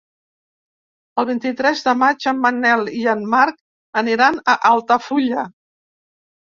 [1.23, 3.63] El vint-i-tres de maig en Manel i en Marc
[4.05, 5.49] aniran a Altafulla.